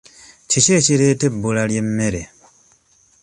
[0.51, 2.23] Kiki ekireeta ebbula ly'emmere?